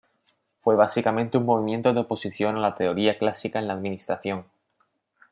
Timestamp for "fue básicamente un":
0.63-1.45